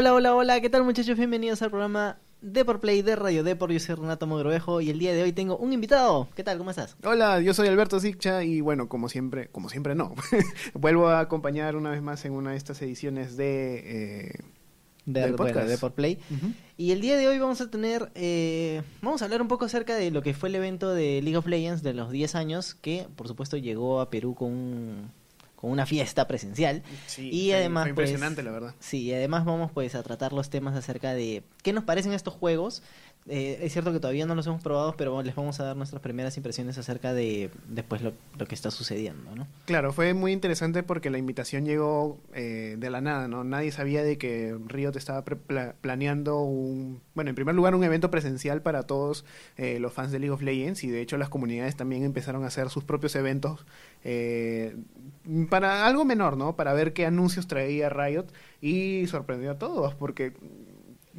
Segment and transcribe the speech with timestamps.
[0.00, 1.18] Hola, hola, hola, ¿qué tal muchachos?
[1.18, 3.70] Bienvenidos al programa Deport Play de Radio Deport.
[3.70, 6.26] Yo soy Renato Mogrovejo y el día de hoy tengo un invitado.
[6.34, 6.56] ¿Qué tal?
[6.56, 6.96] ¿Cómo estás?
[7.04, 10.14] Hola, yo soy Alberto Ziccha y bueno, como siempre, como siempre no,
[10.72, 13.82] vuelvo a acompañar una vez más en una de estas ediciones de...
[14.28, 14.32] Eh,
[15.04, 15.68] de, del bueno, podcast.
[15.68, 16.18] Deport Play.
[16.78, 19.96] Y el día de hoy vamos a tener, eh, vamos a hablar un poco acerca
[19.96, 23.06] de lo que fue el evento de League of Legends de los 10 años, que
[23.16, 25.10] por supuesto llegó a Perú con, un-
[25.60, 26.82] con una fiesta presencial.
[27.06, 28.74] Sí, Y fue- además, fue pues, impresionante, la verdad.
[28.80, 32.34] Sí, y además vamos pues a tratar los temas acerca de qué nos parecen estos
[32.34, 32.82] juegos.
[33.32, 36.02] Eh, es cierto que todavía no los hemos probado, pero les vamos a dar nuestras
[36.02, 38.12] primeras impresiones acerca de después lo,
[38.46, 39.46] que está sucediendo, ¿no?
[39.66, 43.44] Claro, fue muy interesante porque la invitación llegó eh, de la nada, ¿no?
[43.44, 48.10] Nadie sabía de que Riot estaba pla- planeando un, bueno, en primer lugar un evento
[48.10, 49.24] presencial para todos
[49.56, 52.48] eh, los fans de League of Legends y de hecho las comunidades también empezaron a
[52.48, 53.64] hacer sus propios eventos
[54.02, 54.74] eh,
[55.48, 56.56] para algo menor, ¿no?
[56.56, 58.26] Para ver qué anuncios traía Riot
[58.60, 60.32] y sorprendió a todos porque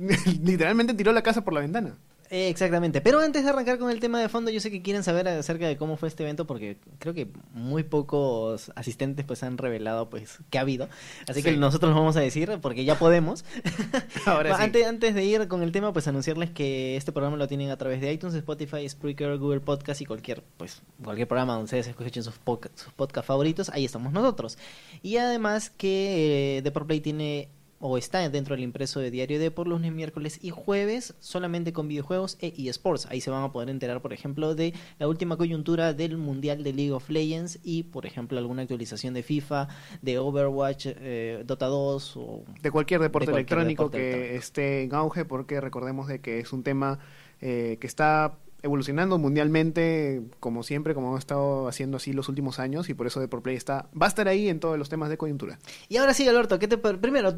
[0.43, 1.95] literalmente tiró la casa por la ventana.
[2.33, 5.03] Eh, exactamente, pero antes de arrancar con el tema de fondo, yo sé que quieren
[5.03, 9.57] saber acerca de cómo fue este evento porque creo que muy pocos asistentes pues han
[9.57, 10.87] revelado pues qué ha habido,
[11.27, 13.43] así que nosotros lo vamos a decir porque ya podemos.
[14.25, 14.63] Ahora sí.
[14.63, 17.77] antes, antes de ir con el tema, pues anunciarles que este programa lo tienen a
[17.77, 22.23] través de iTunes, Spotify, Spreaker, Google Podcast y cualquier pues cualquier programa donde ustedes escuchen
[22.23, 24.57] sus, podca- sus podcast favoritos, ahí estamos nosotros.
[25.03, 27.49] Y además que eh, Deport Play tiene
[27.81, 31.87] o está dentro del impreso de Diario de por lunes, miércoles y jueves, solamente con
[31.87, 33.07] videojuegos e eSports.
[33.07, 36.73] Ahí se van a poder enterar, por ejemplo, de la última coyuntura del Mundial de
[36.73, 39.67] League of Legends y, por ejemplo, alguna actualización de FIFA,
[40.01, 44.39] de Overwatch, eh, Dota 2 o de cualquier deporte De cualquier electrónico deporte que electrónico.
[44.39, 46.99] esté en auge, porque recordemos de que es un tema
[47.41, 52.89] eh, que está evolucionando mundialmente, como siempre, como hemos estado haciendo así los últimos años,
[52.89, 55.17] y por eso Deport Play está, va a estar ahí en todos los temas de
[55.17, 55.59] coyuntura.
[55.89, 57.35] Y ahora sí, Alberto, ¿qué te primero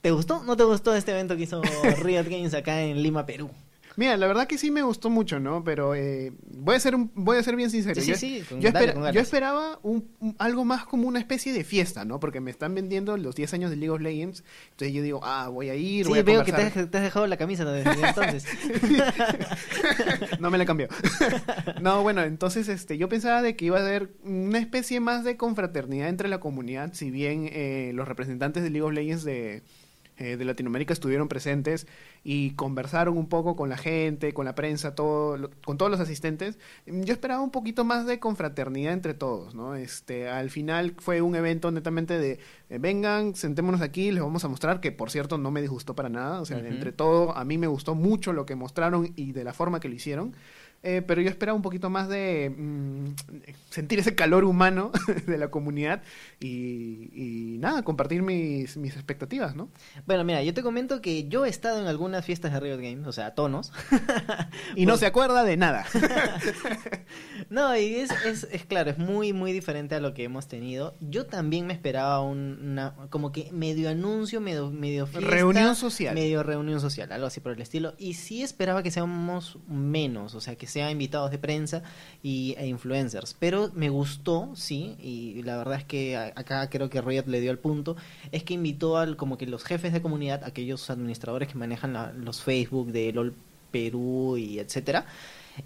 [0.00, 0.42] te gustó?
[0.44, 1.62] ¿No te gustó este evento que hizo
[2.02, 3.50] Riot Games acá en Lima, Perú?
[3.96, 5.64] Mira, la verdad que sí me gustó mucho, ¿no?
[5.64, 7.94] Pero eh, voy a ser un- voy a ser bien sincero.
[8.00, 11.18] Sí, sí, yo, sí, con- yo, dale, yo esperaba un, un- algo más como una
[11.18, 12.20] especie de fiesta, ¿no?
[12.20, 14.44] Porque me están vendiendo los 10 años de League of Legends.
[14.72, 16.82] Entonces yo digo, ah, voy a ir, Sí, voy a veo que te conversar.
[16.84, 18.44] has, te has dejado la camisa desde entonces.
[20.40, 20.88] no me la cambió.
[21.80, 25.36] no, bueno, entonces este, yo pensaba de que iba a haber una especie más de
[25.36, 29.62] confraternidad entre la comunidad, si bien eh, los representantes de League of Legends de,
[30.18, 31.86] eh, de Latinoamérica estuvieron presentes
[32.24, 36.00] y conversaron un poco con la gente, con la prensa, todo, lo- con todos los
[36.00, 36.58] asistentes.
[36.86, 39.74] Yo esperaba un poquito más de confraternidad entre todos, ¿no?
[39.74, 42.38] Este, al final fue un evento netamente de
[42.70, 46.08] eh, vengan, sentémonos aquí, les vamos a mostrar que por cierto no me disgustó para
[46.08, 49.44] nada, o sea, entre todo a mí me gustó mucho lo que mostraron y de
[49.44, 50.34] la forma que lo hicieron.
[50.88, 53.06] Eh, pero yo esperaba un poquito más de mm,
[53.70, 54.92] sentir ese calor humano
[55.26, 56.00] de la comunidad
[56.38, 59.68] y, y nada, compartir mis, mis expectativas, ¿no?
[60.06, 63.04] Bueno, mira, yo te comento que yo he estado en algunas fiestas de Riot Games,
[63.08, 63.72] o sea, tonos.
[64.76, 65.84] Y no se acuerda de nada.
[67.48, 70.96] No, y es, es, es claro, es muy, muy diferente a lo que hemos tenido.
[71.00, 76.14] Yo también me esperaba un- una, como que medio anuncio, medio, medio fiesta, Reunión social.
[76.14, 77.94] Medio reunión social, algo así por el estilo.
[77.98, 81.82] Y sí esperaba que seamos menos, o sea, que sean invitados de prensa
[82.22, 83.34] y, e influencers.
[83.38, 87.50] Pero me gustó, sí, y la verdad es que acá creo que Riot le dio
[87.50, 87.96] al punto,
[88.30, 92.12] es que invitó al como que los jefes de comunidad, aquellos administradores que manejan la-
[92.12, 93.34] los Facebook de LOL
[93.70, 95.06] Perú y etcétera,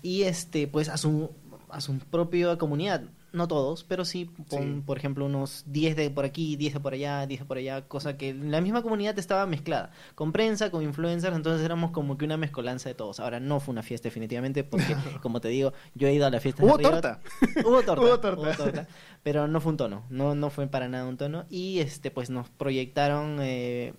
[0.02, 1.30] y este pues a su
[1.70, 4.82] a su propia comunidad no todos pero sí, pon, Sí.
[4.84, 7.82] por ejemplo unos 10 de por aquí 10 de por allá 10 de por allá
[7.86, 12.24] cosa que la misma comunidad estaba mezclada con prensa con influencers entonces éramos como que
[12.24, 16.08] una mezcolanza de todos ahora no fue una fiesta definitivamente porque como te digo yo
[16.08, 16.90] he ido a la fiesta Hubo de Riot.
[16.90, 17.20] torta.
[17.64, 18.88] hubo torta Hubo torta.
[19.22, 22.30] pero no fue un tono no no fue para nada un tono y este pues
[22.30, 23.94] nos proyectaron eh,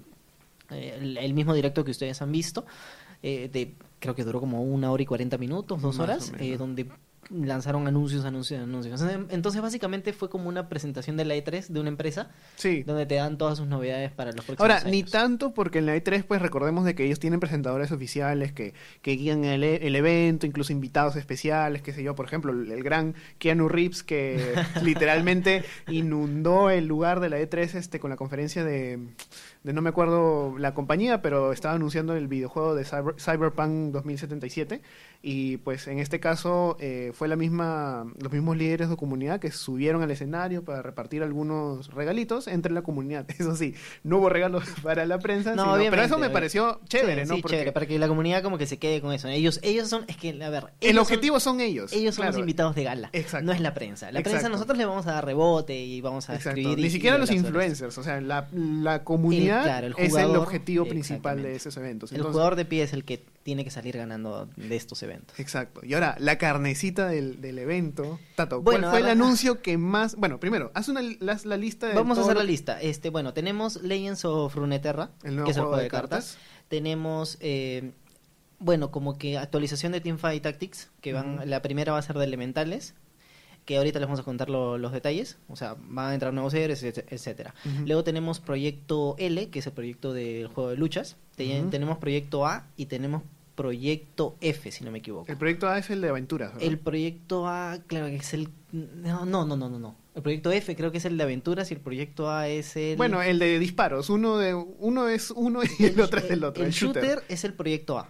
[0.70, 2.66] el, el mismo directo que ustedes han visto
[3.24, 6.58] eh, de creo que duró como una hora y cuarenta minutos dos Más horas eh,
[6.58, 6.88] donde
[7.34, 11.90] lanzaron anuncios anuncios anuncios entonces básicamente fue como una presentación de la E3 de una
[11.90, 12.84] empresa Sí.
[12.84, 14.92] donde te dan todas sus novedades para los próximos Ahora, años.
[14.92, 18.74] ni tanto porque en la E3 pues recordemos de que ellos tienen presentadores oficiales que,
[19.02, 22.84] que guían el, el evento, incluso invitados especiales, qué sé yo, por ejemplo, el, el
[22.84, 24.54] gran Keanu Reeves que
[24.84, 29.00] literalmente inundó el lugar de la E3 este con la conferencia de,
[29.64, 34.82] de no me acuerdo la compañía, pero estaba anunciando el videojuego de Cyber- Cyberpunk 2077
[35.24, 39.52] y pues en este caso eh, fue la misma los mismos líderes de comunidad que
[39.52, 43.28] subieron al escenario para repartir algunos regalitos entre la comunidad.
[43.38, 47.26] Eso sí, no hubo regalos para la prensa, No, sino- pero eso me pareció chévere,
[47.26, 47.36] Sí, ¿no?
[47.36, 49.28] sí, Porque chévere, para que la comunidad como que se quede con eso.
[49.28, 51.94] Ellos, ellos son, es que, a ver, el objetivo son, son, ellos.
[51.94, 52.32] ellos son claro.
[52.34, 53.46] los invitados de gala, Exacto.
[53.46, 54.12] no es la prensa.
[54.12, 56.60] La prensa nosotros le vamos a dar rebote y vamos a Exacto.
[56.60, 56.80] escribir.
[56.80, 60.14] y- Ni siquiera y los influencers, o sea, la, la comunidad historia claro, el es
[60.16, 62.12] el objetivo principal de esos eventos.
[62.12, 65.40] El jugador de pie es el que tiene que salir ganando de estos eventos.
[65.40, 65.82] Exacto.
[65.84, 68.20] Y ahora, la carnecita del, del evento.
[68.36, 70.16] Tato, Bueno, ¿cuál fue el ahora- anuncio que más...
[70.16, 71.94] Bueno, primero, haz una, la, la lista de...
[71.96, 72.80] Vamos a hacer la lista.
[72.82, 76.10] Este, bueno, tenemos Legends of Runeterra, El nuevo que es el juego juego de cartas.
[76.38, 76.38] cartas.
[76.68, 77.92] Tenemos, eh,
[78.60, 82.26] bueno, como que actualización de Teamfight Tactics, que van, la primera va a ser de
[82.26, 82.94] Elementales,
[83.66, 86.54] que ahorita les vamos a contar lo- los detalles, o sea, van a entrar nuevos
[86.54, 87.54] etc- etcétera.
[87.66, 87.86] Ujú.
[87.86, 91.18] Luego tenemos Proyecto L, que es el proyecto del juego de luchas.
[91.36, 93.24] Tenemos Proyecto A y tenemos
[93.56, 95.32] Proyecto F, si no me equivoco.
[95.32, 96.68] El proyecto A es el de aventuras, ¿verdad?
[96.68, 98.50] El proyecto A, claro que es el...
[98.72, 99.78] No, no, no, no, no.
[99.80, 99.96] no.
[100.16, 102.98] El proyecto F creo que es el de aventuras y el proyecto A es el...
[102.98, 104.10] Bueno, el de disparos.
[104.10, 106.64] Uno, de, uno es uno y el otro es el otro.
[106.64, 107.24] El, El, shooter.
[107.30, 108.10] es el proyecto A.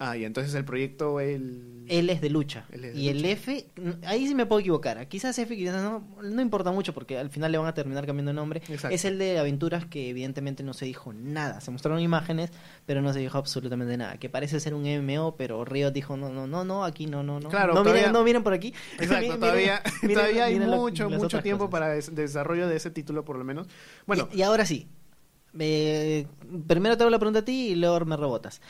[0.00, 1.84] Ah, y entonces el proyecto, el...
[1.86, 2.64] Él es de lucha.
[2.72, 3.24] Él es de y el.
[3.24, 3.68] F,
[4.04, 5.06] ahí sí me puedo equivocar.
[5.06, 8.30] Quizás F, quizás no, no importa mucho porque al final le van a terminar cambiando
[8.30, 8.60] de nombre.
[8.68, 8.94] Exacto.
[8.94, 11.60] Es el de aventuras que evidentemente no se dijo nada.
[11.60, 12.50] Se mostraron imágenes,
[12.86, 14.16] pero no se dijo absolutamente nada.
[14.18, 17.38] Que parece ser un MMO, pero Riot dijo, no, no, no, no, aquí no, no,
[17.38, 17.48] no.
[17.48, 18.74] Claro, no, todavía- miren, no miren por aquí.
[18.98, 21.70] Exacto, Miren- todavía, miren- todavía hay lo- mucho, mucho tiempo cosas.
[21.70, 23.68] para des- desarrollo de ese título, por lo menos.
[24.06, 24.88] Bueno, Y, y ahora sí.
[25.58, 26.26] Eh,
[26.66, 28.60] primero te hago la pregunta a ti y luego me rebotas.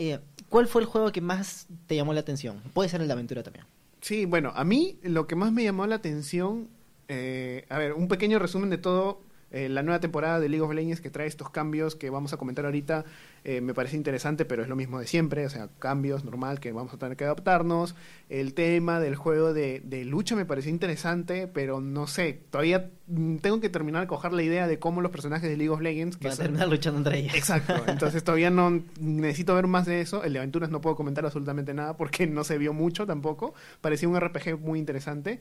[0.00, 2.62] Eh, ¿Cuál fue el juego que más te llamó la atención?
[2.72, 3.66] Puede ser el de aventura también.
[4.00, 6.68] Sí, bueno, a mí lo que más me llamó la atención,
[7.08, 9.20] eh, a ver, un pequeño resumen de todo.
[9.50, 12.36] Eh, la nueva temporada de League of Legends que trae estos cambios que vamos a
[12.36, 13.04] comentar ahorita
[13.44, 16.72] eh, me parece interesante, pero es lo mismo de siempre, o sea, cambios normal que
[16.72, 17.94] vamos a tener que adaptarnos.
[18.28, 23.36] El tema del juego de, de lucha me pareció interesante, pero no sé, todavía mm,
[23.36, 26.16] tengo que terminar de coger la idea de cómo los personajes de League of Legends...
[26.16, 27.34] que Van a son- terminar luchando entre ellas.
[27.34, 30.24] Exacto, entonces todavía no necesito ver más de eso.
[30.24, 33.54] El de aventuras no puedo comentar absolutamente nada porque no se vio mucho tampoco.
[33.80, 35.40] Parecía un RPG muy interesante.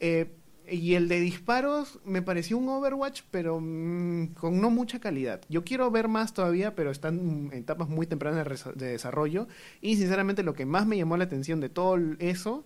[0.00, 0.30] Eh,
[0.70, 5.40] y el de disparos me pareció un Overwatch, pero mm, con no mucha calidad.
[5.48, 9.48] Yo quiero ver más todavía, pero están en etapas muy tempranas de, resa- de desarrollo.
[9.80, 12.64] Y sinceramente lo que más me llamó la atención de todo eso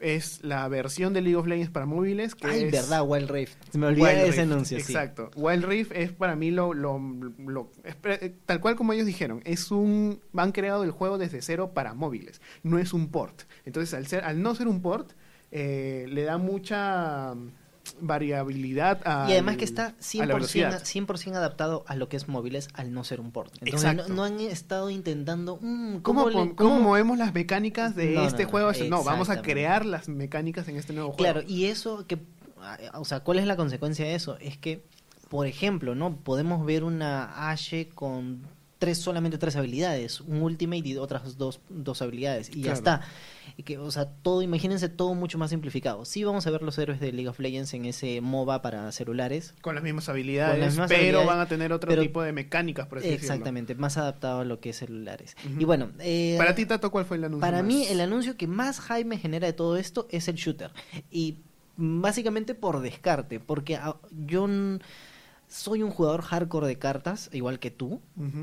[0.00, 2.36] es la versión de League of Legends para móviles.
[2.36, 3.56] Que Ay, es verdad, Wild Rift.
[3.72, 4.92] Se me olvidó Wild ese Rift, anuncio, sí.
[4.92, 5.30] Exacto.
[5.34, 9.42] Wild Rift es para mí lo, lo, lo- es pre- tal cual como ellos dijeron,
[9.44, 13.42] es un han creado el juego desde cero para móviles, no es un port.
[13.64, 15.10] Entonces, al ser al no ser un port,
[15.50, 17.50] eh, le da mucha mm,
[18.00, 20.82] variabilidad a Y además que está a la 100%, velocidad.
[20.82, 23.52] 100% adaptado a lo que es móviles al no ser un port.
[23.60, 24.12] Entonces no, Exacto.
[24.14, 25.58] no han estado intentando...
[25.60, 28.72] mm, ¿Cómo, ¿cómo, le- cómo- cómo movemos las mecánicas de No, este no, juego?
[28.88, 31.18] No, vamos a crear las mecánicas en este nuevo juego.
[31.32, 32.18] Claro, y eso que...
[32.94, 34.36] O sea, ¿cuál es la consecuencia de eso?
[34.40, 34.84] Es que,
[35.30, 36.16] por ejemplo, ¿no?
[36.16, 38.42] Podemos ver una Ashe con
[38.78, 43.02] tres solamente tres habilidades, un ultimate y otras dos, dos habilidades y ya está.
[43.56, 46.04] Y que, o sea, todo, imagínense todo mucho más simplificado.
[46.04, 49.54] Sí vamos a ver los héroes de League of Legends en ese MOBA para celulares,
[49.62, 52.32] Con las mismas habilidades, las mismas pero habilidades, van a tener otro pero- tipo de
[52.32, 53.24] mecánicas, por así decirlo.
[53.34, 55.36] Exactamente, más adaptado a lo que es celulares.
[55.58, 57.40] Y bueno, eh, Para ti, Tato, ¿cuál fue el anuncio?
[57.40, 57.66] para más?
[57.66, 60.70] mí el anuncio que más hype me genera de todo esto es el shooter.
[61.10, 61.38] Y
[61.76, 63.78] básicamente por descarte, porque
[64.26, 64.46] yo
[65.48, 68.00] soy un jugador hardcore de cartas, igual que tú,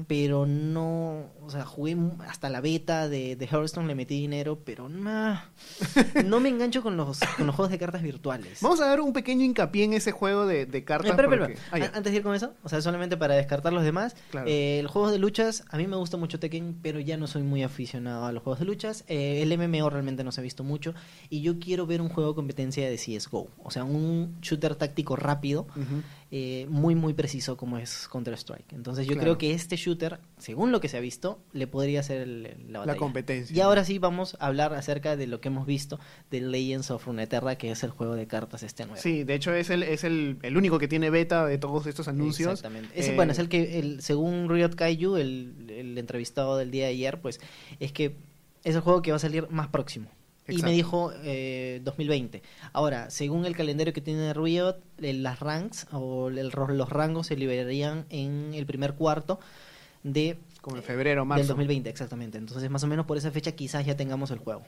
[0.07, 1.95] pero no, o sea, jugué
[2.27, 5.39] hasta la beta de, de Hearthstone, le metí dinero, pero no,
[6.25, 8.59] no me engancho con los, con los juegos de cartas virtuales.
[8.61, 11.15] Vamos a dar un pequeño hincapié en ese juego de, de Eh, cartas.
[11.15, 11.57] porque-.
[11.71, 11.75] Ah.
[11.75, 14.47] An- Antes de ir con eso, o sea, solamente para descartar los demás, Claro.
[14.49, 17.43] eh, el juego de luchas, a mí me gusta mucho Tekken, pero ya no soy
[17.43, 19.03] muy aficionado a los juegos de luchas.
[19.07, 20.93] Eh, el MMO realmente no se ha visto mucho
[21.29, 25.15] y yo quiero ver un juego de competencia de CSGO, o sea, un shooter táctico
[25.15, 25.67] rápido.
[26.37, 28.73] Eh, muy, muy preciso como es Counter-Strike.
[28.73, 29.21] Entonces yo Claro.
[29.21, 32.97] creo que este shooter, según lo que se ha visto, le podría hacer el- la
[32.97, 33.55] competencia.
[33.55, 35.97] Y ahora sí vamos a hablar acerca de lo que hemos visto
[36.31, 39.01] de Legends of Runeterra, que es el juego de cartas este nuevo.
[39.01, 42.09] Sí, de hecho es el, es el, el único que tiene beta de todos estos
[42.09, 42.51] anuncios.
[42.51, 42.89] Exactamente.
[42.99, 46.83] Ese, Eh, bueno, es el que, el, según Riot Kaiju, el, el entrevistado del día
[46.83, 47.39] de ayer, pues
[47.79, 48.17] es que
[48.65, 50.09] es el juego que va a salir más próximo.
[50.47, 52.41] Y me dijo eh, 2020.
[52.73, 57.35] Ahora, según el calendario que tiene Riot, eh, las ranks o el los rangos se
[57.35, 59.39] liberarían en el primer cuarto
[60.03, 61.47] de Como en febrero, del marzo.
[61.47, 62.37] 2020, exactamente.
[62.37, 64.63] Entonces, más o menos por esa fecha quizás ya tengamos el juego.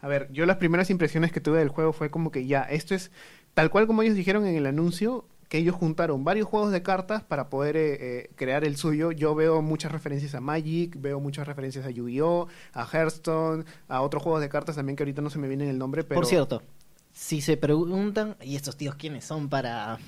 [0.00, 2.94] A ver, yo las primeras impresiones que tuve del juego fue como que ya, esto
[2.94, 3.12] es
[3.54, 7.24] tal cual como ellos dijeron en el anuncio, que ellos juntaron varios juegos de cartas
[7.24, 9.12] para poder eh, eh, crear el suyo.
[9.12, 14.22] Yo veo muchas referencias a Magic, veo muchas referencias a Yu-Gi-Oh, a Hearthstone, a otros
[14.22, 16.18] juegos de cartas también que ahorita no se me viene el nombre, pero...
[16.18, 16.62] Por cierto,
[17.12, 19.98] si se preguntan, ¿y estos tíos quiénes son para,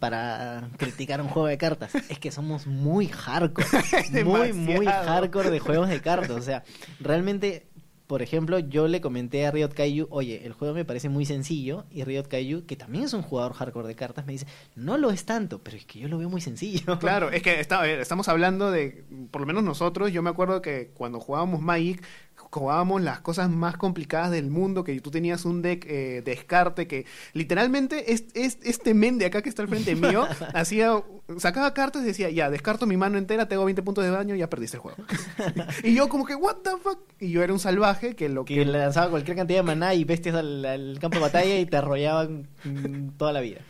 [0.00, 1.94] para criticar un juego de cartas?
[1.94, 3.68] Es que somos muy hardcore,
[4.24, 6.30] muy, muy hardcore de juegos de cartas.
[6.32, 6.64] O sea,
[6.98, 7.68] realmente
[8.12, 11.86] por ejemplo, yo le comenté a Riot Kaiju, oye, el juego me parece muy sencillo,
[11.90, 15.10] y Riot Kaiju, que también es un jugador hardcore de cartas, me dice, no lo
[15.10, 16.98] es tanto, pero es que yo lo veo muy sencillo.
[17.00, 20.90] Claro, es que ver, estamos hablando de, por lo menos nosotros, yo me acuerdo que
[20.92, 22.04] cuando jugábamos Magic,
[22.52, 27.06] jugábamos las cosas más complicadas del mundo, que tú tenías un deck eh, descarte que
[27.32, 31.02] literalmente es, es- este men de acá que está al frente mío hacía
[31.38, 34.50] sacaba cartas y decía, ya, descarto mi mano entera, tengo 20 puntos de daño, ya
[34.50, 34.98] perdiste el juego.
[35.82, 36.98] y yo como que, what the fuck?
[37.18, 38.64] Y yo era un salvaje que lo Que que...
[38.66, 41.76] le lanzaba cualquier cantidad de maná y bestias al, al campo de batalla y te
[41.78, 43.60] arrollaban mm, toda la vida.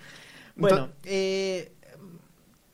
[0.56, 1.72] Bueno, eh,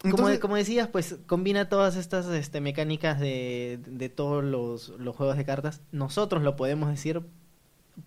[0.05, 5.37] Entonces- como decías, pues combina todas estas este, mecánicas de, de todos los, los juegos
[5.37, 5.81] de cartas.
[5.91, 7.23] Nosotros lo podemos decir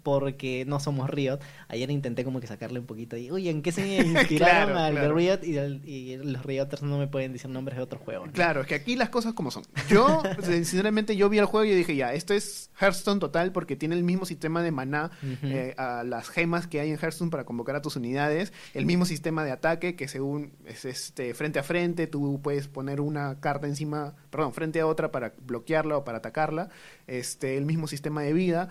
[0.04, 1.40] porque no somos Riot.
[1.68, 4.94] Ayer intenté como que sacarle un poquito y, oye, ¿en qué se inspiraron Claro, al
[4.94, 5.16] claro.
[5.16, 5.40] Riot?
[5.44, 8.28] Y, los Rioters no me pueden decir nombres de otros juegos.
[8.28, 8.34] ¿no?
[8.34, 9.64] Claro, es que aquí las cosas como son.
[9.90, 13.96] Yo, sinceramente, yo vi el juego y dije, ya, esto es Hearthstone total porque tiene
[13.96, 15.12] el mismo sistema de maná,
[15.44, 19.06] eh, a las gemas que hay en Hearthstone para convocar a tus unidades, el mismo
[19.06, 23.68] sistema de ataque que según es este frente a frente, tú puedes poner una carta
[23.68, 26.70] encima, perdón, frente a otra para bloquearla o para atacarla,
[27.08, 28.70] este, el mismo sistema de vida.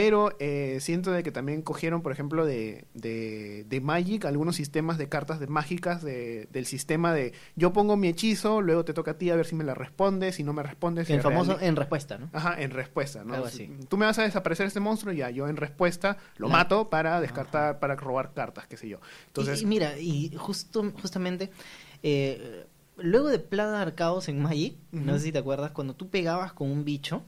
[0.00, 4.96] Pero eh, siento de que también cogieron, por ejemplo, de, de, de Magic, algunos sistemas
[4.96, 9.10] de cartas de mágicas de- del sistema de yo pongo mi hechizo, luego te toca
[9.10, 11.10] a ti a ver si me la respondes, si no me respondes.
[11.10, 12.30] El famoso en respuesta, ¿no?
[12.32, 13.34] Ajá, en respuesta, ¿no?
[13.34, 13.68] Algo así.
[13.88, 17.20] Tú me vas a desaparecer este monstruo, ya, yo en respuesta lo La- mato para
[17.20, 19.00] descartar, para robar cartas, qué sé yo.
[19.26, 21.50] Entonces, y, y mira, y justo, justamente,
[22.04, 26.52] eh, luego de Plaga Arcaos en Magic, no sé si te acuerdas, cuando tú pegabas
[26.52, 27.22] con un bicho,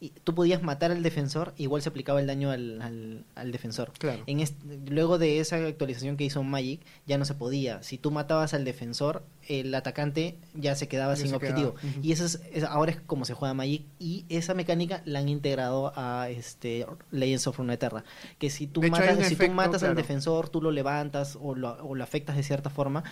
[0.00, 3.92] y tú podías matar al defensor, igual se aplicaba el daño al, al, al defensor.
[3.98, 4.22] claro.
[4.26, 4.44] En
[4.88, 7.82] luego de esa actualización que hizo Magic, ya no se podía.
[7.82, 11.74] Si tú matabas al defensor, el atacante ya se quedaba Ya sin se objetivo.
[11.74, 11.98] quedaba.
[12.02, 13.82] Y eso es, es- ahora es como se juega Magic.
[13.98, 18.04] Y esa mecánica la han integrado a este Legends of Runeterra.
[18.38, 21.72] Que si tú De matas, si tú matas al defensor, tú lo levantas o lo,
[21.84, 23.02] o lo afectas de cierta forma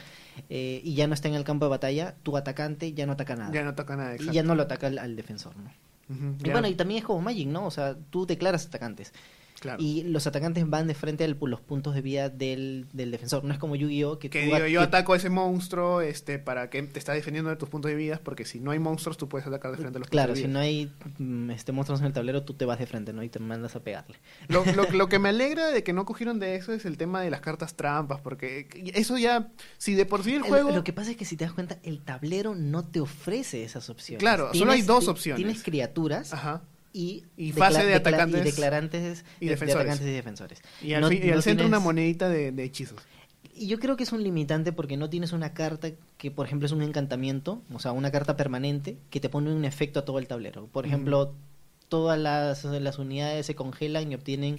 [0.51, 3.35] eh, y ya no está en el campo de batalla, tu atacante ya no ataca
[3.35, 3.53] nada.
[3.53, 4.33] Ya no toca nada, y exacto.
[4.33, 5.71] ya no lo ataca al, al defensor, ¿no?
[6.09, 7.67] Ujú, Y bueno, y también es como Magic, ¿no?
[7.67, 9.13] O sea, tú declaras atacantes.
[9.61, 9.83] Claro.
[9.83, 13.45] Y los atacantes van de frente a los puntos de vida del, del defensor.
[13.45, 14.19] No es como Yu-Gi-Oh!
[14.19, 17.13] que, que tú digo, yo que- ataco a ese monstruo este, para que te está
[17.13, 19.79] defendiendo de tus puntos de vida, porque si no hay monstruos, tú puedes atacar de
[19.79, 20.53] frente a los Claro, puntos de si vida.
[20.59, 23.23] no hay mm, este, monstruos en el tablero, tú te vas de frente, ¿no?
[23.23, 24.17] Y te mandas a pegarle.
[24.49, 27.21] Lo, lo- lo que me alegra de que no cogieron de eso es el tema
[27.23, 29.49] de las cartas trampas, porque eso ya,
[29.79, 30.71] si de por sí el juego...
[30.71, 33.89] Lo que pasa es que si te das cuenta, el tablero no te ofrece esas
[33.91, 34.21] opciones.
[34.21, 35.37] Claro, solo hay dos opciones.
[35.45, 36.63] Tienes criaturas Ajá.
[36.97, 39.85] Y, Y fase de atacantes y declarantes y de- de defensores.
[39.85, 40.63] atacantes y defensores.
[40.83, 42.99] Y al, No- fin- y al no centro una monedita de, de hechizos.
[43.55, 46.67] Y yo creo que es un limitante porque no tienes una carta que, por ejemplo,
[46.67, 50.19] es un encantamiento, o sea, una carta permanente que te pone un efecto a todo
[50.19, 50.67] el tablero.
[50.69, 51.35] Por ejemplo,
[51.89, 54.59] todas las, las unidades se congelan y obtienen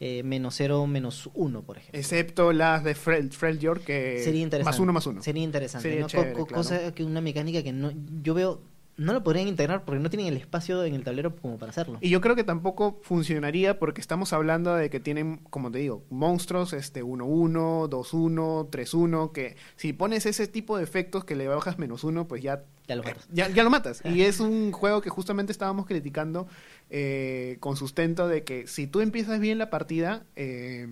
[0.00, 1.98] eh, menos cero, menos uno, por ejemplo.
[1.98, 4.70] Excepto las de Frel, Freljord, que Sería interesante.
[4.76, 5.22] más uno más uno.
[5.22, 5.88] Sería interesante.
[5.88, 6.06] Sería ¿no?
[6.06, 6.62] Co- chévere, co- claro.
[6.62, 7.92] Cosa que una mecánica que no
[8.22, 8.60] yo veo
[8.98, 11.98] no lo podrían integrar porque no tienen el espacio en el tablero como para hacerlo.
[12.02, 16.04] Y yo creo que tampoco funcionaría porque estamos hablando de que tienen, como te digo,
[16.10, 21.78] monstruos este 1-1, 2-1, 3-1, que si pones ese tipo de efectos que le bajas
[21.78, 23.28] menos uno, pues ya, Ya lo matas.
[23.32, 24.02] ya, ya lo matas.
[24.04, 26.48] Y es un juego que justamente estábamos criticando
[26.90, 30.86] eh, con sustento de que si tú empiezas bien la partida, eh,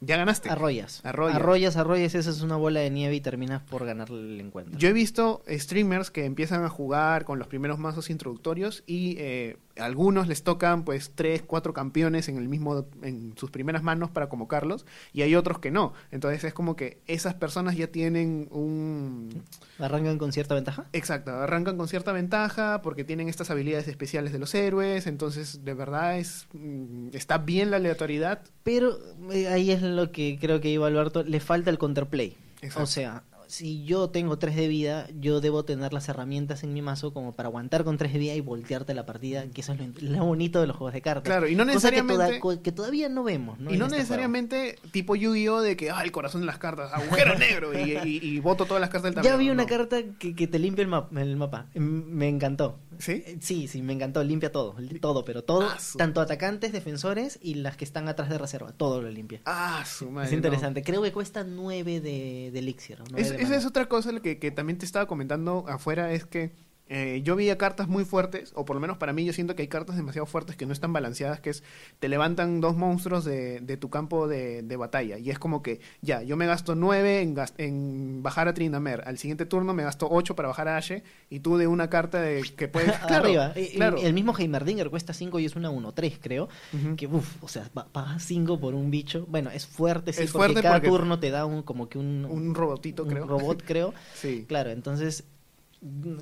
[0.00, 0.50] ya ganaste.
[0.50, 1.00] Arrollas.
[1.04, 1.36] Arrollas.
[1.36, 4.76] Arrollas, arrollas, esa es una bola de nieve y terminas por ganar el encuentro.
[4.78, 9.56] Yo he visto streamers que empiezan a jugar con los primeros mazos introductorios y eh,
[9.78, 14.28] algunos les tocan pues tres, cuatro campeones en el mismo en sus primeras manos para
[14.28, 15.92] convocarlos y hay otros que no.
[16.10, 19.42] Entonces es como que esas personas ya tienen un
[19.78, 20.86] Arrancan con cierta ventaja.
[20.92, 25.74] exacto, arrancan con cierta ventaja porque tienen estas habilidades especiales de los héroes, entonces de
[25.74, 28.42] verdad es mm, está bien la aleatoriedad.
[28.62, 28.98] Pero
[29.32, 32.36] eh, ahí es lo que creo que iba Alberto, le falta el counterplay.
[32.60, 32.82] Exacto.
[32.82, 36.82] O sea, si yo tengo 3 de vida, yo debo tener las herramientas en mi
[36.82, 39.78] mazo como para aguantar con 3 de vida y voltearte la partida, que eso es
[39.80, 39.86] lo,
[40.18, 41.24] lo bonito de los juegos de cartas.
[41.24, 43.72] Claro, y no que, necesariamente toda- que todavía no vemos, ¿no?
[43.72, 47.38] y no este necesariamente tipo Yu-Gi-Oh de que ah, el corazón de las cartas, agujero
[47.38, 49.34] negro y, y, y boto todas las cartas del tablero.
[49.34, 49.68] Ya vi una no.
[49.68, 51.66] carta que, que te limpia el, ma- el mapa.
[51.74, 52.78] Me encantó.
[52.98, 53.22] ¿Sí?
[53.26, 54.22] Eh, Sí, sí, me encantó.
[54.24, 54.74] Limpia todo.
[55.00, 55.62] Todo, pero todo.
[55.70, 58.72] Ah, su- Tanto atacantes, defensores y las que están atrás de reserva.
[58.72, 59.40] Todo lo limpia.
[59.44, 60.26] Ah, su madre.
[60.26, 60.36] es no.
[60.38, 60.82] interesante.
[60.82, 62.98] Creo que cuesta 9 de, de elixir.
[63.10, 63.16] ¿no?
[63.16, 66.52] Es- De esa es otra cosa que, que también te estaba comentando afuera, es que
[66.88, 69.62] Eh, yo vi cartas muy fuertes, o por lo menos para mí yo siento que
[69.62, 71.62] hay cartas demasiado fuertes que no están balanceadas, que es,
[71.98, 75.18] te levantan dos monstruos de, de tu campo de, de batalla.
[75.18, 79.02] Y es como que, ya, yo me gasto nueve en, gas- en bajar a Trindamer.
[79.06, 81.02] Al siguiente turno me gasto ocho para bajar a Ashe.
[81.30, 82.92] Y tú de una carta de, que puedes...
[82.98, 83.52] claro, Arriba.
[83.74, 83.98] Claro.
[83.98, 86.48] El mismo Heimerdinger cuesta 5 y es una 1-3, creo.
[86.96, 89.26] Que, uff, o sea, pa- pagas 5 por un bicho.
[89.28, 91.98] Bueno, es fuerte, sí, Es porque fuerte cada porque- turno te da un como que
[91.98, 93.26] un, Un robotito, un creo.
[93.26, 93.92] robot, creo.
[94.14, 94.44] Sí.
[94.48, 95.24] Claro, entonces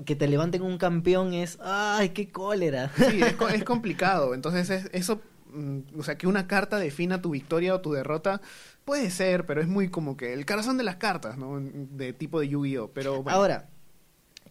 [0.04, 2.90] que te levanten un campeón es, ay, qué cólera.
[2.96, 4.34] Sí, es, co- es complicado.
[4.34, 5.20] Entonces, es- eso,
[5.52, 8.40] mm, o sea, que una carta defina tu victoria o tu derrota,
[8.84, 11.58] puede ser, pero es muy como que el corazón de las cartas, ¿no?
[11.60, 12.90] De tipo de Yu-Gi-Oh!
[12.92, 13.68] Pero bueno, Ahora,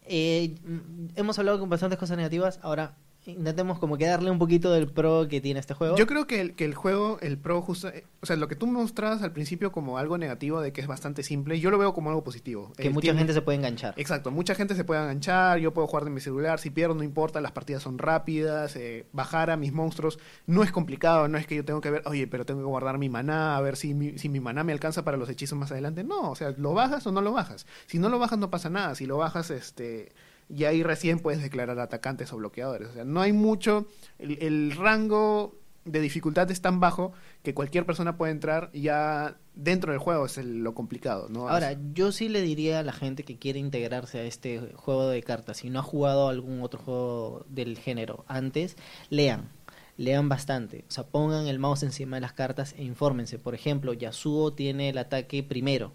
[0.07, 2.95] eh, mm, hemos hablado con bastantes cosas negativas, ahora
[3.25, 5.95] intentemos como que darle un poquito del pro que tiene este juego.
[5.97, 8.55] yo creo que el, que el juego, el pro, justo, eh, o sea, lo que
[8.55, 11.93] tú mostrabas al principio como algo negativo de que es bastante simple, yo lo veo
[11.93, 12.71] como algo positivo.
[12.77, 13.93] que Eh, mucha tiene- gente se puede enganchar.
[13.97, 17.03] Exacto, mucha gente se puede enganchar, yo puedo jugar de mi celular, si pierdo no
[17.03, 21.47] importa, las partidas son rápidas, eh, bajar a mis monstruos no es complicado, no es
[21.47, 23.93] que yo tengo que ver, oye, pero tengo que guardar mi maná, a ver si
[23.93, 26.03] mi, si mi maná me alcanza para los hechizos más adelante.
[26.03, 27.65] No, o sea, lo bajas o no lo bajas.
[27.87, 30.11] Si no lo bajas no pasa nada, si lo bajas, este,
[30.49, 32.89] y ahí recién puedes declarar atacantes o bloqueadores.
[32.89, 33.87] O sea, no hay mucho,
[34.19, 39.91] el, el rango de dificultad es tan bajo que cualquier persona puede entrar ya dentro
[39.91, 41.47] del juego es el- lo complicado, ¿no?
[41.47, 45.21] Ahora, yo sí le diría a la gente que quiere integrarse a este juego de
[45.21, 48.77] cartas, si no ha jugado algún otro juego del género antes,
[49.11, 49.49] lean,
[49.97, 53.37] lean bastante, o sea, pongan el mouse encima de las cartas e infórmense.
[53.37, 55.93] Por ejemplo, Yasuo tiene el ataque primero,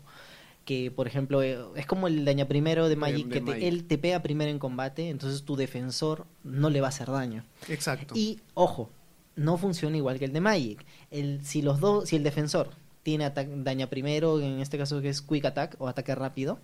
[0.65, 3.63] que por ejemplo eh, es como el daña primero de Magic, de que te- Magic.
[3.65, 7.45] él te pega primero en combate, entonces tu defensor no le va a hacer daño.
[7.69, 8.15] Exacto.
[8.17, 8.91] Y ojo,
[9.37, 10.85] no funciona igual que el de Magic.
[11.11, 12.71] El, si los dos, si el defensor
[13.03, 16.61] tiene daña primero, en este caso que es Quick Attack o ataque rápido,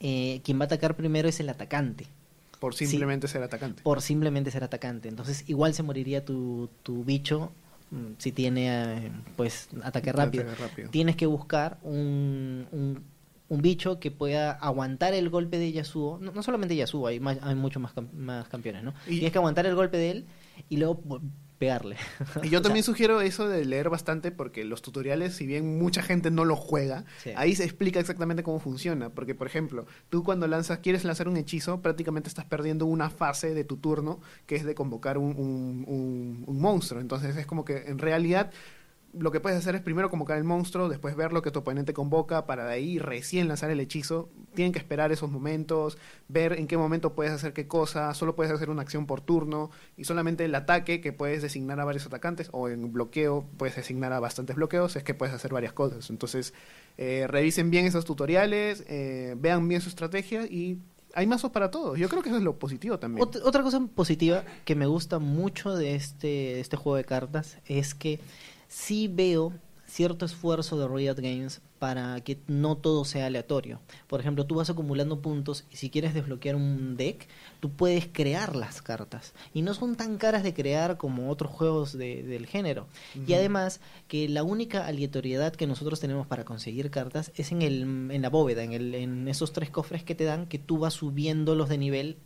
[0.00, 2.06] eh, quien va a atacar primero es el atacante,
[2.58, 3.82] Por simplemente ser atacante.
[3.82, 5.08] por simplemente ser atacante.
[5.08, 7.52] Entonces igual se moriría tu, tu bicho
[8.18, 10.44] si tiene eh, pues ataque rápido.
[10.44, 10.90] Ataque rápido.
[10.90, 13.02] Tienes que buscar un, un,
[13.48, 16.18] un bicho que pueda aguantar el golpe de Yasuo.
[16.20, 18.94] No, no solamente Yasuo, hay, más, hay muchos más, más campeones, ¿no?
[19.06, 20.24] Y- Tienes que aguantar el golpe de él
[20.68, 21.02] y luego
[21.60, 21.96] pegarle.
[22.42, 26.02] Y yo también sea, sugiero eso de leer bastante porque los tutoriales, si bien mucha
[26.02, 27.30] gente no lo juega, Sí.
[27.36, 29.10] ahí se explica exactamente cómo funciona.
[29.10, 33.54] Porque, por ejemplo, tú cuando lanzas, quieres lanzar un hechizo, prácticamente estás perdiendo una fase
[33.54, 37.00] de tu turno, que es de convocar un, un- un- un monstruo.
[37.00, 38.50] Entonces es como que en realidad
[39.12, 41.92] lo que puedes hacer es primero convocar el monstruo, después ver lo que tu oponente
[41.92, 44.28] convoca, para de ahí recién lanzar el hechizo.
[44.54, 48.52] Tienen que esperar esos momentos, ver en qué momento puedes hacer qué cosa, solo puedes
[48.52, 52.48] hacer una acción por turno, y solamente el ataque, que puedes designar a varios atacantes,
[52.52, 56.08] o en bloqueo puedes designar a bastantes bloqueos, es que puedes hacer varias cosas.
[56.10, 56.54] Entonces,
[56.96, 60.78] eh, revisen bien esos tutoriales, eh, vean bien su estrategia y
[61.14, 61.98] hay mazos para todos.
[61.98, 63.26] Yo creo que eso es lo positivo también.
[63.26, 67.58] Ot- otra cosa positiva que me gusta mucho de este, de este juego de cartas
[67.66, 68.20] es que
[68.70, 69.52] sí veo
[69.84, 73.80] cierto esfuerzo de Riot Games para que no todo sea aleatorio.
[74.06, 77.26] Por ejemplo, tú vas acumulando puntos y si quieres desbloquear un deck,
[77.58, 79.32] tú puedes crear las cartas.
[79.52, 82.86] Y no son tan caras de crear como otros juegos de- del género.
[83.26, 87.82] Y además que la única aleatoriedad que nosotros tenemos para conseguir cartas es en, el,
[88.12, 90.94] en la bóveda, en, el, en esos tres cofres que te dan, que tú vas
[90.94, 92.16] subiendo los de nivel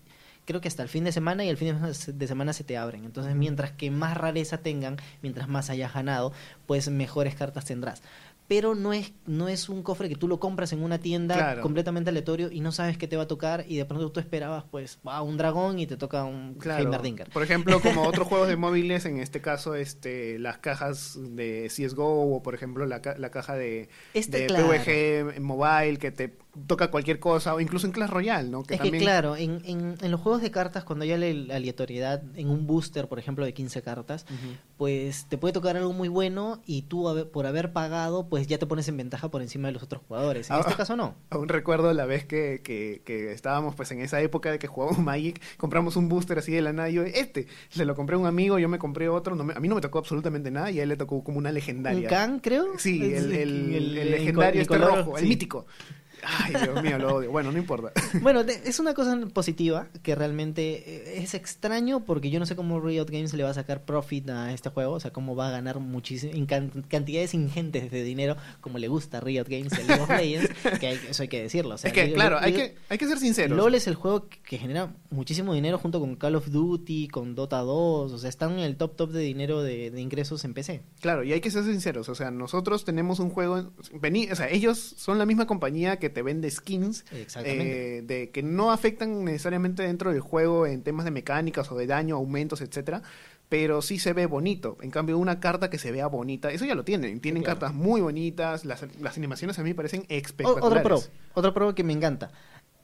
[0.45, 1.77] creo que hasta el fin de semana y el fin
[2.07, 3.05] de- semana se te abren.
[3.05, 6.33] Entonces, mientras que más rareza tengan, mientras más hayas ganado,
[6.67, 8.03] pues mejores cartas tendrás.
[8.47, 11.63] Pero no es, no es un cofre que tú lo compras en una tienda Claro.
[11.63, 14.65] completamente aleatorio y no sabes qué te va a tocar y de pronto tú esperabas
[14.71, 16.91] pues a un dragón y te toca un Claro.
[17.33, 22.35] Por ejemplo, como otros juegos de móviles, en este caso, este, las cajas de CSGO
[22.37, 24.69] o, por ejemplo, la, ca- la caja de, Este, de claro.
[24.69, 28.63] PvG mobile que te toca cualquier cosa, o incluso en Clash Royale, ¿no?
[28.69, 32.49] es que claro, en, en, en los juegos de cartas, cuando hay ale- aleatoriedad en
[32.49, 34.25] un booster, por ejemplo, de 15 cartas,
[34.77, 38.67] pues te puede tocar algo muy bueno y tú por haber pagado, pues ya te
[38.67, 40.51] pones en ventaja por encima de los otros jugadores.
[40.51, 40.61] En Ah.
[40.61, 41.15] este caso no.
[41.31, 44.99] Aún recuerdo la vez que, que, que estábamos pues en esa época de que jugábamos
[45.05, 48.19] Magic, compramos un booster así de la nada, y yo, este, se lo compré a
[48.19, 50.71] un amigo, yo me compré otro, no me- a mí no me tocó absolutamente nada
[50.71, 52.01] y a él le tocó como una legendaria.
[52.01, 52.79] ¿Un Khan, creo?
[52.79, 55.67] Sí, el, el- el el- legendario el este rojo, el mítico.
[56.27, 57.31] Ay, Dios mío, lo odio.
[57.31, 57.93] Bueno, no importa.
[58.23, 62.81] Bueno, es una cosa positiva que realmente eh, es extraño porque yo no sé cómo
[62.81, 65.51] Riot Games le va a sacar profit a este juego, o sea, cómo va a
[65.51, 66.33] ganar muchísimo,
[66.89, 70.87] cantidades ingentes de dinero como le gusta a Riot Games el League of Legends, que
[70.87, 71.75] hay- eso hay que decirlo.
[71.75, 73.57] O sea, es que, League- claro, hay que, hay que ser sinceros.
[73.57, 77.35] LOL es el juego que- que genera muchísimo dinero junto con Call of Duty, con
[77.35, 80.55] Dota 2, o sea, están en el top top de dinero de, de ingresos en
[80.55, 80.83] PC.
[81.01, 84.49] Claro, y hay que ser sinceros, o sea, nosotros tenemos un juego, vení, o sea,
[84.49, 89.83] ellos son la misma compañía que te vende skins eh, de que no afectan necesariamente
[89.83, 93.03] dentro del juego en temas de mecánicas o de daño, aumentos, etcétera,
[93.51, 94.79] pero sí se ve bonito.
[94.81, 97.21] En cambio, una carta que se vea bonita, eso ya lo tienen.
[97.21, 97.59] Tienen claro.
[97.61, 100.65] cartas muy bonitas, las, las animaciones a mí me parecen O- espectaculares.
[100.65, 101.01] otro pro,
[101.35, 102.31] otro pro que me encanta.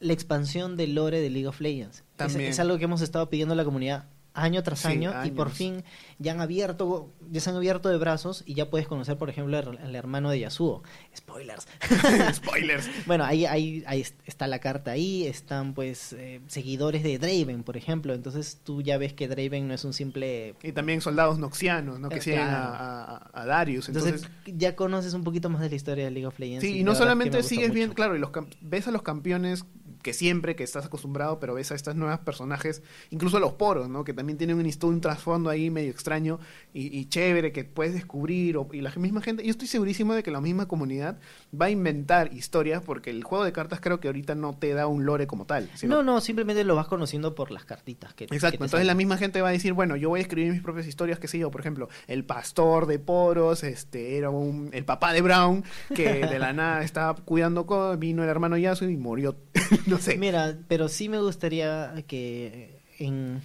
[0.01, 1.99] La expansión del lore de League of Legends.
[1.99, 2.51] Es- También.
[2.51, 5.51] Es, algo que hemos estado pidiendo a la comunidad año tras Sí, año y por
[5.51, 5.83] fin
[6.19, 9.59] ya han abierto, ya se han abierto de brazos y ya puedes conocer, por ejemplo,
[9.59, 10.83] el, el hermano de Yasuo.
[11.17, 11.67] Spoilers.
[12.35, 12.89] Spoilers.
[13.07, 17.77] Bueno, ahí, ahí, ahí está la carta ahí, están pues eh, seguidores de Draven, por
[17.77, 20.55] ejemplo, entonces tú ya ves que Draven no es un simple...
[20.63, 22.09] Y también soldados noxianos, ¿no?
[22.09, 22.57] Que Eh, siguen claro.
[22.75, 23.89] a, a- a Darius.
[23.89, 26.63] Entonces, Entonces, ya conoces un poquito más de la historia de League of Legends.
[26.65, 29.65] sí, y la no solamente sigues viendo, claro, y los ves a los campeones
[30.03, 33.89] que siempre que estás acostumbrado, pero ves a estos nuevos personajes, incluso a los poros,
[33.89, 34.05] ¿no?
[34.05, 36.41] Que también tienen un, un trasfondo ahí medio extraño
[36.73, 38.57] y, y chévere que puedes descubrir.
[38.57, 41.19] o- y la misma gente, yo estoy segurísimo de que la misma comunidad
[41.59, 44.87] va a inventar historias porque el juego de cartas creo que ahorita no te da
[44.87, 45.69] un lore como tal.
[45.75, 48.15] sino- No, no, simplemente lo vas conociendo por las cartitas.
[48.15, 48.87] Que, que Exacto, entonces salen.
[48.87, 51.29] la misma gente va a decir, bueno, yo voy a escribir mis propias historias, qué
[51.29, 55.63] sé yo, por ejemplo, el pastor de Poros, este, era un, el papá de Brown,
[55.95, 57.67] que de la nada estaba cuidando,
[57.99, 59.37] vino el hermano Yasu y murió,
[59.91, 60.17] no sé.
[60.17, 63.41] Mira, pero sí me gustaría que en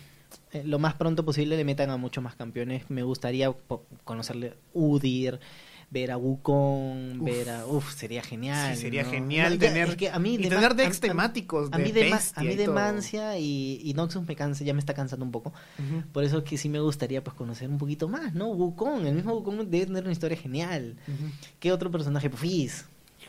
[0.53, 2.89] eh, lo más pronto posible le metan a muchos más campeones.
[2.89, 3.51] Me gustaría
[4.03, 5.39] conocerle Udir,
[5.91, 7.25] ver a Wukong, Uf.
[7.25, 7.65] ver a...
[7.67, 8.75] Uf, sería genial.
[8.75, 9.11] Sí, sería ¿no?
[9.11, 11.91] genial No, tener- es que a mí y de tener decks temáticos A de mí
[11.91, 12.67] de, a mí de.
[12.67, 15.53] Mancia y, y Noxus me cansa, ya me está cansando un poco.
[16.11, 18.47] Por eso es que sí me gustaría pues conocer un poquito más, ¿no?
[18.47, 20.95] Wukong, el mismo Wukong debe tener una historia genial.
[21.59, 22.29] ¿Qué otro personaje?
[22.29, 22.85] Pues Fizz.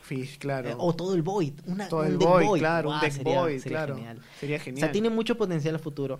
[0.07, 0.69] Fish, claro.
[0.69, 1.53] Eh, o todo el Void.
[1.65, 3.95] Una, Todo un el deck Void, claro, un deck sería- Void, sería claro.
[3.95, 4.19] genial.
[4.39, 4.79] Sería O genial.
[4.79, 6.19] sea, tiene mucho potencial a futuro.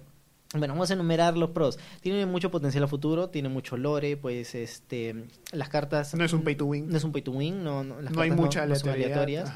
[0.54, 1.78] Bueno, vamos a enumerar los pros.
[2.02, 6.44] Tiene mucho potencial a futuro, tiene mucho lore, pues este las cartas No es un
[6.44, 6.88] pay to win.
[6.88, 8.90] No es un pay to win, no, no, las no hay cartas mucha no son
[8.92, 9.52] aleatorias.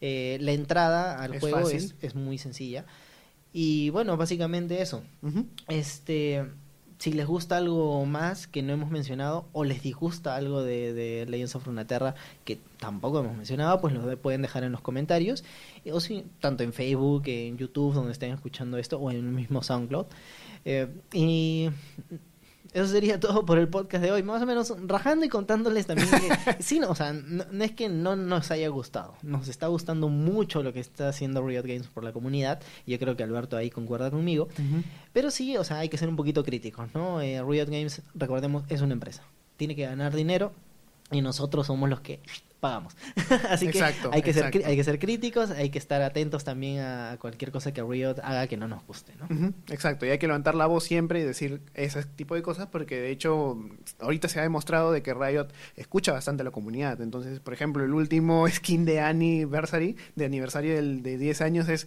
[0.00, 2.84] Eh, la entrada al Es juego es, es muy sencilla.
[3.52, 5.02] Y bueno, básicamente eso.
[5.68, 6.44] Este,
[6.98, 11.26] si les gusta algo más que no hemos mencionado o les disgusta algo de, de
[11.26, 15.44] Legends of Runeterra que tampoco hemos mencionado, pues lo de- pueden dejar en los comentarios.
[15.84, 19.22] Eh, O si, tanto en Facebook, en YouTube, donde estén escuchando esto, o en el
[19.24, 20.06] mismo SoundCloud.
[20.64, 21.68] Eh, y
[22.72, 24.22] eso sería todo por el podcast de hoy.
[24.22, 27.72] Más o menos rajando y contándoles también que, sí, no, o sea, no, no es
[27.72, 29.14] que no nos haya gustado.
[29.22, 32.60] Nos está gustando mucho lo que está haciendo Riot Games por la comunidad.
[32.86, 34.48] Y yo creo que Alberto ahí concuerda conmigo.
[35.12, 37.20] Pero sí, o sea, hay que ser un poquito críticos, ¿no?
[37.20, 39.22] Eh, Riot Games, recordemos, es una empresa.
[39.56, 40.52] Tiene que ganar dinero
[41.10, 42.20] y nosotros somos los que
[42.60, 42.96] pagamos.
[43.50, 44.68] Así Exacto, que hay que, ser, exacto.
[44.68, 48.46] hay que ser críticos, hay que estar atentos también a cualquier cosa que Riot haga
[48.46, 49.52] que no nos guste, ¿no?
[49.68, 53.00] Exacto, y hay que levantar la voz siempre y decir ese tipo de cosas porque
[53.00, 53.58] de hecho
[54.00, 57.00] ahorita se ha demostrado de que Riot escucha bastante a la comunidad.
[57.00, 61.86] Entonces, por ejemplo, el último skin de Anniversary, de aniversario del, de 10 años es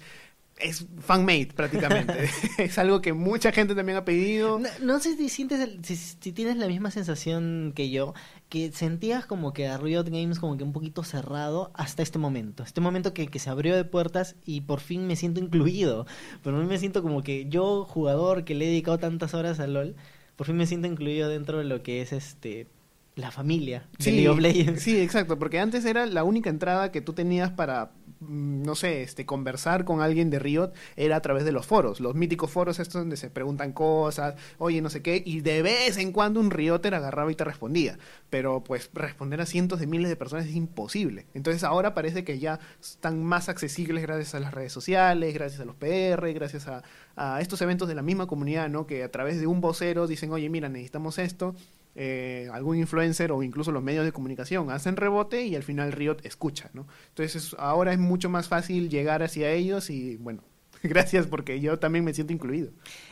[0.59, 2.29] es fan-made prácticamente.
[2.57, 4.59] es algo que mucha gente también ha pedido.
[4.59, 8.13] No, no sé si sientes el- si, si tienes la misma sensación que yo,
[8.49, 12.63] que sentías como que a Riot Games como que un poquito cerrado hasta este momento.
[12.63, 16.05] Este momento que, que se abrió de puertas y por fin me siento incluido.
[16.43, 19.67] Por fin me siento como que yo, jugador que le he dedicado tantas horas a
[19.67, 19.95] LOL,
[20.35, 22.67] por fin me siento incluido dentro de lo que es este
[23.15, 24.81] la familia de League of Legends.
[24.81, 29.25] sí, exacto, porque antes era la única entrada que tú tenías para, no sé, este,
[29.25, 33.01] conversar con alguien de Riot, era a través de los foros, los míticos foros estos
[33.01, 36.95] donde se preguntan cosas, oye, no sé qué, y de vez en cuando un Rioter
[36.95, 37.97] agarraba y te respondía,
[38.29, 41.27] pero pues responder a cientos de miles de personas es imposible.
[41.33, 45.65] Entonces ahora parece que ya están más accesibles gracias a las redes sociales, gracias a
[45.65, 46.83] los PR, gracias a,
[47.15, 48.85] a estos eventos de la misma comunidad, ¿no?
[48.85, 51.55] Que a través de un vocero dicen, oye, mira, necesitamos esto,
[51.95, 56.17] eh, algún influencer o incluso los medios de comunicación hacen rebote y al final Riot
[56.23, 56.87] escucha, ¿no?
[57.09, 60.43] Entonces es- ahora es mucho más fácil llegar hacia ellos y bueno,
[60.83, 62.69] gracias porque yo también me siento incluido.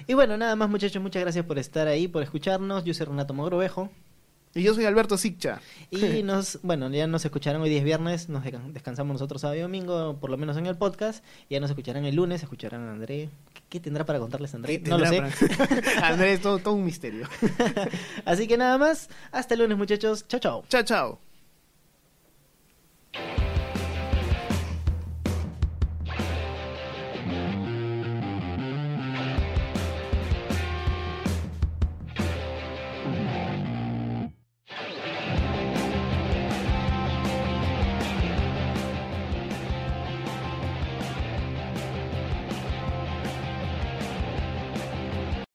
[0.08, 2.84] Y bueno, nada más muchachos, muchas gracias por estar ahí, por escucharnos.
[2.86, 3.90] Yo soy Renato Mogrovejo.
[4.56, 5.62] Y yo soy Alberto Siccha.
[5.92, 10.18] Y nos, bueno, ya nos escucharán hoy 10 viernes, nos descansamos nosotros sábado y domingo,
[10.20, 11.24] por lo menos en el podcast.
[11.50, 13.30] Ya nos escucharán el lunes, escucharán a André.
[13.70, 14.80] ¿Qué, tendrá para contarles André?
[14.80, 15.22] No lo sé.
[16.02, 17.28] Andrés, todo, todo un misterio.
[18.26, 20.26] Así que nada más, hasta el lunes muchachos.
[20.28, 20.64] Chao, chao.
[20.70, 21.27] Chao, chao.